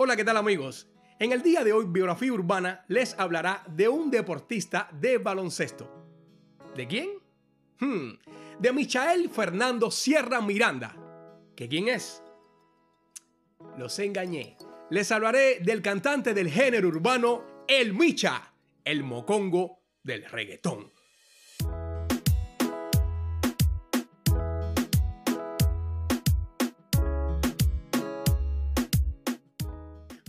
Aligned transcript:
Hola, 0.00 0.14
¿qué 0.14 0.24
tal 0.24 0.36
amigos? 0.36 0.86
En 1.18 1.32
el 1.32 1.42
día 1.42 1.64
de 1.64 1.72
hoy, 1.72 1.86
Biografía 1.88 2.32
Urbana 2.32 2.84
les 2.86 3.18
hablará 3.18 3.64
de 3.66 3.88
un 3.88 4.12
deportista 4.12 4.88
de 4.92 5.18
baloncesto. 5.18 5.90
¿De 6.76 6.86
quién? 6.86 7.10
Hmm, 7.80 8.10
de 8.60 8.72
Michael 8.72 9.28
Fernando 9.28 9.90
Sierra 9.90 10.40
Miranda. 10.40 10.94
¿Qué 11.56 11.68
quién 11.68 11.88
es? 11.88 12.22
Los 13.76 13.98
engañé. 13.98 14.56
Les 14.88 15.10
hablaré 15.10 15.58
del 15.58 15.82
cantante 15.82 16.32
del 16.32 16.48
género 16.48 16.86
urbano, 16.86 17.64
El 17.66 17.92
Micha, 17.92 18.54
el 18.84 19.02
mocongo 19.02 19.80
del 20.04 20.26
reggaetón. 20.26 20.92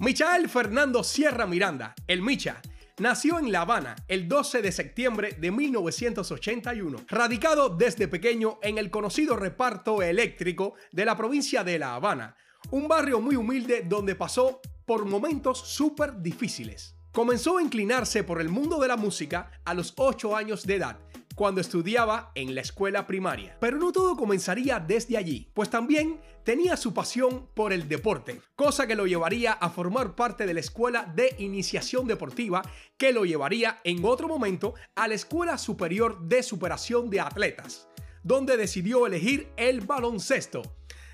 Michael 0.01 0.47
Fernando 0.47 1.03
Sierra 1.03 1.45
Miranda, 1.45 1.93
el 2.07 2.21
Micha, 2.21 2.61
nació 2.99 3.37
en 3.37 3.51
La 3.51 3.61
Habana 3.61 3.97
el 4.07 4.29
12 4.29 4.61
de 4.61 4.71
septiembre 4.71 5.35
de 5.37 5.51
1981, 5.51 6.99
radicado 7.09 7.67
desde 7.67 8.07
pequeño 8.07 8.59
en 8.61 8.77
el 8.77 8.91
conocido 8.91 9.35
reparto 9.35 10.01
eléctrico 10.01 10.75
de 10.93 11.03
la 11.03 11.17
provincia 11.17 11.65
de 11.65 11.79
La 11.79 11.95
Habana, 11.95 12.37
un 12.71 12.87
barrio 12.87 13.19
muy 13.19 13.35
humilde 13.35 13.83
donde 13.85 14.15
pasó 14.15 14.61
por 14.85 15.03
momentos 15.03 15.59
súper 15.59 16.21
difíciles. 16.21 16.95
Comenzó 17.11 17.57
a 17.57 17.61
inclinarse 17.61 18.23
por 18.23 18.39
el 18.39 18.47
mundo 18.47 18.79
de 18.79 18.87
la 18.87 18.95
música 18.95 19.51
a 19.65 19.73
los 19.73 19.93
8 19.97 20.33
años 20.33 20.65
de 20.65 20.75
edad 20.75 20.97
cuando 21.39 21.61
estudiaba 21.61 22.33
en 22.35 22.53
la 22.53 22.59
escuela 22.59 23.07
primaria. 23.07 23.55
Pero 23.61 23.77
no 23.77 23.93
todo 23.93 24.17
comenzaría 24.17 24.77
desde 24.77 25.15
allí, 25.15 25.49
pues 25.53 25.69
también 25.69 26.19
tenía 26.43 26.75
su 26.75 26.93
pasión 26.93 27.47
por 27.53 27.71
el 27.71 27.87
deporte, 27.87 28.41
cosa 28.57 28.85
que 28.85 28.95
lo 28.97 29.07
llevaría 29.07 29.53
a 29.53 29.69
formar 29.69 30.15
parte 30.15 30.45
de 30.45 30.53
la 30.53 30.59
escuela 30.59 31.09
de 31.15 31.37
iniciación 31.39 32.07
deportiva, 32.07 32.61
que 32.97 33.13
lo 33.13 33.23
llevaría 33.23 33.79
en 33.85 34.03
otro 34.03 34.27
momento 34.27 34.73
a 34.95 35.07
la 35.07 35.13
Escuela 35.13 35.57
Superior 35.57 36.19
de 36.27 36.43
Superación 36.43 37.09
de 37.09 37.21
Atletas, 37.21 37.87
donde 38.21 38.57
decidió 38.57 39.07
elegir 39.07 39.49
el 39.55 39.79
baloncesto, 39.79 40.61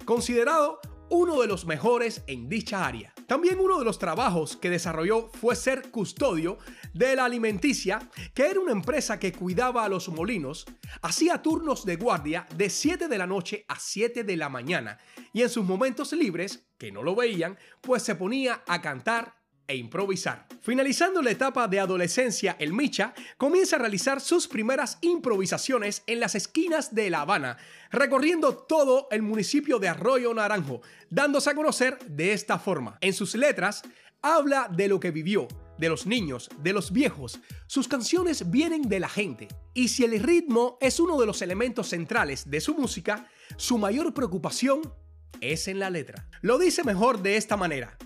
considerado 0.06 0.80
uno 1.10 1.42
de 1.42 1.48
los 1.48 1.66
mejores 1.66 2.24
en 2.28 2.50
dicha 2.50 2.86
área. 2.86 3.14
También 3.28 3.60
uno 3.60 3.80
de 3.80 3.86
los 3.86 4.00
trabajos 4.00 4.58
que 4.58 4.70
desarrolló 4.70 5.30
fue 5.30 5.56
ser 5.56 5.90
custodio 5.92 6.58
de 6.94 7.16
la 7.16 7.26
alimenticia, 7.26 8.10
que 8.34 8.48
era 8.48 8.60
una 8.60 8.72
empresa 8.72 9.20
que 9.20 9.32
cuidaba 9.34 9.84
a 9.84 9.90
los 9.90 10.10
molinos, 10.10 10.66
hacía 11.02 11.42
turnos 11.42 11.86
de 11.86 11.96
guardia 11.96 12.48
de 12.56 12.70
7 12.70 13.08
de 13.08 13.18
la 13.18 13.28
noche 13.28 13.66
a 13.68 13.80
7 13.80 14.24
de 14.24 14.38
la 14.38 14.50
mañana 14.50 15.00
y 15.34 15.42
en 15.42 15.50
sus 15.50 15.66
momentos 15.66 16.14
libres, 16.14 16.68
que 16.78 16.92
no 16.92 17.04
lo 17.04 17.16
veían, 17.16 17.58
pues 17.82 18.04
se 18.04 18.16
ponía 18.16 18.64
a 18.68 18.82
cantar 18.82 19.36
e 19.68 19.76
improvisar. 19.76 20.48
Finalizando 20.62 21.22
la 21.22 21.32
etapa 21.32 21.68
de 21.68 21.80
adolescencia, 21.80 22.56
el 22.60 22.74
Micha 22.74 23.14
comienza 23.38 23.76
a 23.76 23.80
realizar 23.80 24.22
sus 24.22 24.48
primeras 24.48 24.98
improvisaciones 25.02 26.04
en 26.08 26.20
las 26.20 26.36
esquinas 26.36 26.94
de 26.94 27.10
La 27.10 27.22
Habana, 27.22 27.58
recorriendo 27.92 28.56
todo 28.56 29.08
el 29.12 29.22
municipio 29.22 29.80
de 29.80 29.90
Arroyo 29.90 30.34
Naranjo, 30.34 30.82
dándose 31.10 31.50
a 31.50 31.56
conocer 31.56 32.00
de 32.08 32.34
esta 32.34 32.60
forma. 32.60 32.98
En 33.02 33.14
sus 33.14 33.36
letras, 33.36 33.84
habla 34.22 34.70
de 34.72 34.88
lo 34.88 35.00
que 35.00 35.12
vivió, 35.12 35.48
de 35.78 35.90
los 35.90 36.06
niños, 36.06 36.50
de 36.60 36.74
los 36.74 36.92
viejos. 36.92 37.40
Sus 37.68 37.88
canciones 37.88 38.50
vienen 38.50 38.84
de 38.84 39.00
la 39.00 39.10
gente. 39.10 39.48
Y 39.74 39.90
si 39.90 40.04
el 40.04 40.20
ritmo 40.20 40.78
es 40.82 41.00
uno 41.00 41.20
de 41.20 41.26
los 41.26 41.42
elementos 41.42 41.90
centrales 41.90 42.50
de 42.50 42.62
su 42.62 42.76
música, 42.76 43.30
su 43.58 43.78
mayor 43.78 44.14
preocupación 44.14 44.82
es 45.42 45.68
en 45.68 45.80
la 45.80 45.90
letra. 45.90 46.28
Lo 46.42 46.58
dice 46.58 46.84
mejor 46.84 47.22
de 47.22 47.38
esta 47.38 47.58
manera. 47.58 47.98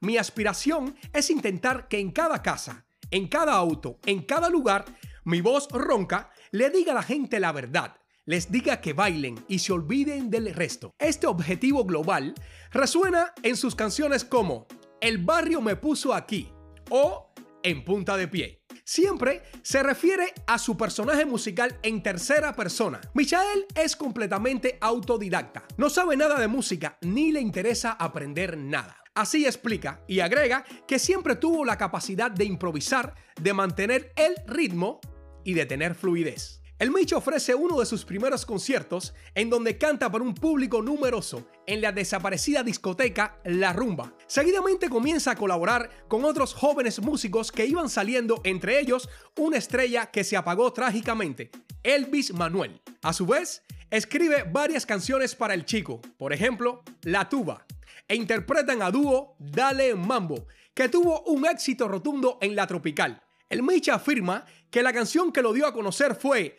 Mi 0.00 0.16
aspiración 0.16 0.94
es 1.12 1.28
intentar 1.28 1.88
que 1.88 1.98
en 1.98 2.12
cada 2.12 2.40
casa, 2.40 2.86
en 3.10 3.26
cada 3.26 3.54
auto, 3.54 3.98
en 4.06 4.22
cada 4.22 4.48
lugar, 4.48 4.84
mi 5.24 5.40
voz 5.40 5.68
ronca 5.72 6.30
le 6.52 6.70
diga 6.70 6.92
a 6.92 6.94
la 6.94 7.02
gente 7.02 7.40
la 7.40 7.50
verdad, 7.50 7.96
les 8.24 8.52
diga 8.52 8.80
que 8.80 8.92
bailen 8.92 9.44
y 9.48 9.58
se 9.58 9.72
olviden 9.72 10.30
del 10.30 10.54
resto. 10.54 10.94
Este 11.00 11.26
objetivo 11.26 11.84
global 11.84 12.34
resuena 12.70 13.32
en 13.42 13.56
sus 13.56 13.74
canciones 13.74 14.24
como 14.24 14.68
El 15.00 15.18
barrio 15.18 15.60
me 15.60 15.74
puso 15.74 16.14
aquí 16.14 16.48
o 16.90 17.32
En 17.64 17.84
punta 17.84 18.16
de 18.16 18.28
pie. 18.28 18.62
Siempre 18.84 19.42
se 19.62 19.82
refiere 19.82 20.32
a 20.46 20.58
su 20.58 20.76
personaje 20.76 21.26
musical 21.26 21.76
en 21.82 22.02
tercera 22.02 22.54
persona. 22.54 23.00
Michael 23.14 23.66
es 23.74 23.96
completamente 23.96 24.78
autodidacta. 24.80 25.64
No 25.76 25.90
sabe 25.90 26.16
nada 26.16 26.38
de 26.38 26.46
música 26.46 26.98
ni 27.02 27.32
le 27.32 27.40
interesa 27.40 27.92
aprender 27.92 28.56
nada. 28.56 28.97
Así 29.18 29.46
explica 29.46 30.00
y 30.06 30.20
agrega 30.20 30.64
que 30.86 31.00
siempre 31.00 31.34
tuvo 31.34 31.64
la 31.64 31.76
capacidad 31.76 32.30
de 32.30 32.44
improvisar, 32.44 33.16
de 33.40 33.52
mantener 33.52 34.12
el 34.14 34.36
ritmo 34.46 35.00
y 35.42 35.54
de 35.54 35.66
tener 35.66 35.96
fluidez. 35.96 36.62
El 36.78 36.92
Micho 36.92 37.18
ofrece 37.18 37.52
uno 37.56 37.80
de 37.80 37.86
sus 37.86 38.04
primeros 38.04 38.46
conciertos 38.46 39.14
en 39.34 39.50
donde 39.50 39.76
canta 39.76 40.08
para 40.08 40.22
un 40.22 40.34
público 40.34 40.82
numeroso 40.82 41.48
en 41.66 41.80
la 41.80 41.90
desaparecida 41.90 42.62
discoteca 42.62 43.40
La 43.44 43.72
Rumba. 43.72 44.14
Seguidamente 44.28 44.88
comienza 44.88 45.32
a 45.32 45.36
colaborar 45.36 45.90
con 46.06 46.24
otros 46.24 46.54
jóvenes 46.54 47.00
músicos 47.02 47.50
que 47.50 47.66
iban 47.66 47.88
saliendo, 47.88 48.40
entre 48.44 48.78
ellos 48.78 49.08
una 49.36 49.56
estrella 49.56 50.12
que 50.12 50.22
se 50.22 50.36
apagó 50.36 50.72
trágicamente, 50.72 51.50
Elvis 51.82 52.32
Manuel. 52.32 52.80
A 53.02 53.12
su 53.12 53.26
vez, 53.26 53.62
escribe 53.90 54.44
varias 54.44 54.86
canciones 54.86 55.34
para 55.34 55.54
el 55.54 55.64
chico, 55.64 56.00
por 56.16 56.32
ejemplo, 56.32 56.82
La 57.02 57.28
Tuba, 57.28 57.66
e 58.06 58.14
interpretan 58.14 58.82
a 58.82 58.90
dúo 58.90 59.36
Dale 59.38 59.94
Mambo, 59.94 60.46
que 60.74 60.88
tuvo 60.88 61.22
un 61.22 61.46
éxito 61.46 61.88
rotundo 61.88 62.38
en 62.40 62.54
la 62.54 62.66
tropical. 62.66 63.22
El 63.48 63.62
Micha 63.62 63.94
afirma 63.94 64.44
que 64.70 64.82
la 64.82 64.92
canción 64.92 65.32
que 65.32 65.42
lo 65.42 65.52
dio 65.52 65.66
a 65.66 65.72
conocer 65.72 66.14
fue 66.14 66.58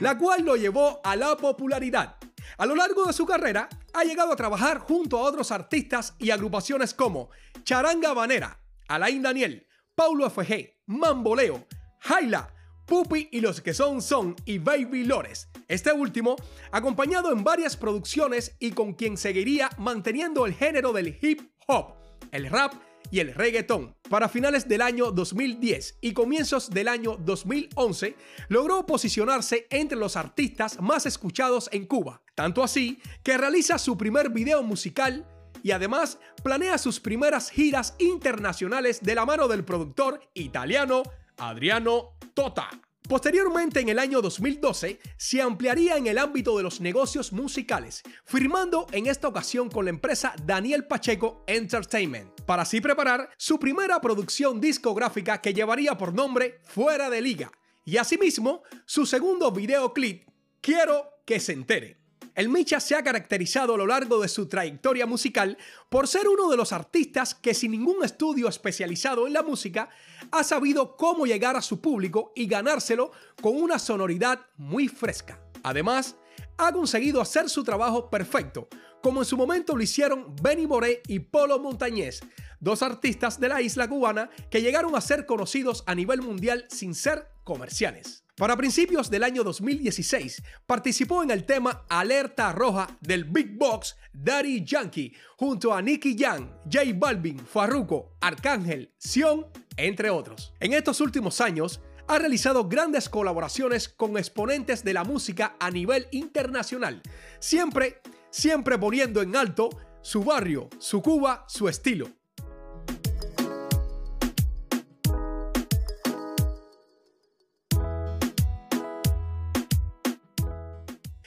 la 0.00 0.18
cual 0.18 0.44
lo 0.44 0.54
llevó 0.54 1.00
a 1.02 1.16
la 1.16 1.34
popularidad. 1.34 2.16
A 2.58 2.66
lo 2.66 2.74
largo 2.74 3.06
de 3.06 3.14
su 3.14 3.24
carrera, 3.24 3.70
ha 3.94 4.04
llegado 4.04 4.32
a 4.32 4.36
trabajar 4.36 4.78
junto 4.78 5.18
a 5.18 5.22
otros 5.22 5.52
artistas 5.52 6.14
y 6.18 6.30
agrupaciones 6.30 6.92
como 6.92 7.30
Charanga 7.62 8.12
Banera, 8.12 8.60
Alain 8.88 9.22
Daniel, 9.22 9.66
Paulo 9.94 10.28
FG, 10.28 10.80
Mamboleo, 10.86 11.66
Jaila, 12.00 12.52
Pupi 12.84 13.28
y 13.32 13.40
los 13.40 13.60
que 13.60 13.72
son 13.72 14.02
son 14.02 14.36
y 14.44 14.58
Baby 14.58 15.04
Lores. 15.04 15.48
Este 15.68 15.92
último, 15.92 16.36
acompañado 16.72 17.32
en 17.32 17.44
varias 17.44 17.76
producciones 17.76 18.56
y 18.58 18.72
con 18.72 18.94
quien 18.94 19.16
seguiría 19.16 19.70
manteniendo 19.78 20.44
el 20.44 20.54
género 20.54 20.92
del 20.92 21.16
hip 21.22 21.40
hop, 21.68 21.94
el 22.32 22.50
rap 22.50 22.74
y 23.10 23.20
el 23.20 23.34
reggaetón. 23.34 23.94
Para 24.08 24.28
finales 24.28 24.68
del 24.68 24.82
año 24.82 25.10
2010 25.10 25.98
y 26.00 26.12
comienzos 26.12 26.70
del 26.70 26.88
año 26.88 27.16
2011, 27.18 28.16
logró 28.48 28.86
posicionarse 28.86 29.66
entre 29.70 29.98
los 29.98 30.16
artistas 30.16 30.80
más 30.80 31.06
escuchados 31.06 31.68
en 31.72 31.86
Cuba. 31.86 32.22
Tanto 32.34 32.62
así 32.62 33.00
que 33.22 33.38
realiza 33.38 33.78
su 33.78 33.96
primer 33.96 34.30
video 34.30 34.62
musical 34.62 35.26
y 35.62 35.70
además 35.70 36.18
planea 36.42 36.78
sus 36.78 37.00
primeras 37.00 37.50
giras 37.50 37.94
internacionales 37.98 39.00
de 39.02 39.14
la 39.14 39.24
mano 39.24 39.48
del 39.48 39.64
productor 39.64 40.20
italiano 40.34 41.02
Adriano 41.38 42.16
Tota. 42.34 42.68
Posteriormente, 43.08 43.80
en 43.80 43.90
el 43.90 43.98
año 43.98 44.22
2012, 44.22 44.98
se 45.18 45.42
ampliaría 45.42 45.96
en 45.96 46.06
el 46.06 46.16
ámbito 46.16 46.56
de 46.56 46.62
los 46.62 46.80
negocios 46.80 47.32
musicales, 47.32 48.02
firmando 48.24 48.86
en 48.92 49.06
esta 49.06 49.28
ocasión 49.28 49.68
con 49.68 49.84
la 49.84 49.90
empresa 49.90 50.34
Daniel 50.46 50.86
Pacheco 50.86 51.44
Entertainment, 51.46 52.40
para 52.42 52.62
así 52.62 52.80
preparar 52.80 53.28
su 53.36 53.58
primera 53.58 54.00
producción 54.00 54.58
discográfica 54.58 55.42
que 55.42 55.52
llevaría 55.52 55.98
por 55.98 56.14
nombre 56.14 56.60
Fuera 56.64 57.10
de 57.10 57.20
Liga, 57.20 57.52
y 57.84 57.98
asimismo 57.98 58.62
su 58.86 59.04
segundo 59.04 59.52
videoclip, 59.52 60.26
Quiero 60.62 61.10
que 61.26 61.40
se 61.40 61.52
entere. 61.52 62.03
El 62.34 62.48
Micha 62.48 62.80
se 62.80 62.96
ha 62.96 63.04
caracterizado 63.04 63.74
a 63.74 63.78
lo 63.78 63.86
largo 63.86 64.20
de 64.20 64.28
su 64.28 64.48
trayectoria 64.48 65.06
musical 65.06 65.56
por 65.88 66.08
ser 66.08 66.26
uno 66.26 66.50
de 66.50 66.56
los 66.56 66.72
artistas 66.72 67.32
que 67.32 67.54
sin 67.54 67.70
ningún 67.70 68.04
estudio 68.04 68.48
especializado 68.48 69.28
en 69.28 69.32
la 69.32 69.44
música 69.44 69.88
ha 70.32 70.42
sabido 70.42 70.96
cómo 70.96 71.26
llegar 71.26 71.54
a 71.54 71.62
su 71.62 71.80
público 71.80 72.32
y 72.34 72.46
ganárselo 72.46 73.12
con 73.40 73.54
una 73.56 73.78
sonoridad 73.78 74.40
muy 74.56 74.88
fresca. 74.88 75.40
Además, 75.62 76.16
ha 76.56 76.72
conseguido 76.72 77.20
hacer 77.20 77.48
su 77.48 77.62
trabajo 77.62 78.10
perfecto, 78.10 78.68
como 79.00 79.20
en 79.20 79.26
su 79.26 79.36
momento 79.36 79.76
lo 79.76 79.82
hicieron 79.82 80.34
Benny 80.42 80.66
Moré 80.66 81.02
y 81.06 81.20
Polo 81.20 81.60
Montañez, 81.60 82.20
dos 82.58 82.82
artistas 82.82 83.38
de 83.38 83.48
la 83.48 83.62
isla 83.62 83.88
cubana 83.88 84.28
que 84.50 84.60
llegaron 84.60 84.96
a 84.96 85.00
ser 85.00 85.24
conocidos 85.24 85.84
a 85.86 85.94
nivel 85.94 86.20
mundial 86.20 86.64
sin 86.68 86.94
ser 86.94 87.33
comerciales. 87.44 88.24
Para 88.36 88.56
principios 88.56 89.10
del 89.10 89.22
año 89.22 89.44
2016, 89.44 90.42
participó 90.66 91.22
en 91.22 91.30
el 91.30 91.44
tema 91.44 91.86
Alerta 91.88 92.50
Roja 92.52 92.98
del 93.00 93.24
Big 93.24 93.56
Box 93.56 93.96
Daddy 94.12 94.64
Yankee, 94.64 95.14
junto 95.36 95.72
a 95.72 95.80
Nicky 95.80 96.16
Jam, 96.18 96.50
J 96.64 96.80
Balvin, 96.96 97.38
Farruko, 97.38 98.16
Arcángel, 98.20 98.92
Sion, 98.98 99.46
entre 99.76 100.10
otros. 100.10 100.52
En 100.58 100.72
estos 100.72 101.00
últimos 101.00 101.40
años, 101.40 101.80
ha 102.06 102.18
realizado 102.18 102.68
grandes 102.68 103.08
colaboraciones 103.08 103.88
con 103.88 104.18
exponentes 104.18 104.84
de 104.84 104.94
la 104.94 105.04
música 105.04 105.56
a 105.58 105.70
nivel 105.70 106.08
internacional, 106.10 107.02
siempre, 107.38 108.00
siempre 108.30 108.78
poniendo 108.78 109.22
en 109.22 109.36
alto 109.36 109.70
su 110.02 110.22
barrio, 110.22 110.68
su 110.78 111.02
Cuba, 111.02 111.44
su 111.48 111.68
estilo. 111.68 112.08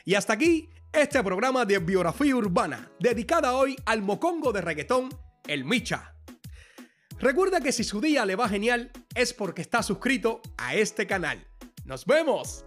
Y 0.07 0.15
hasta 0.15 0.31
aquí 0.31 0.69
este 0.93 1.21
programa 1.21 1.65
de 1.65 1.79
biografía 1.79 2.33
urbana, 2.33 2.89
dedicada 2.97 3.57
hoy 3.57 3.75
al 3.85 4.01
mocongo 4.01 4.53
de 4.53 4.61
reggaetón, 4.61 5.09
el 5.47 5.65
Micha. 5.65 6.15
Recuerda 7.19 7.59
que 7.59 7.73
si 7.73 7.83
su 7.83 7.99
día 7.99 8.25
le 8.25 8.37
va 8.37 8.47
genial 8.47 8.89
es 9.15 9.33
porque 9.33 9.61
está 9.61 9.83
suscrito 9.83 10.41
a 10.57 10.75
este 10.75 11.07
canal. 11.07 11.45
¡Nos 11.83 12.05
vemos! 12.05 12.66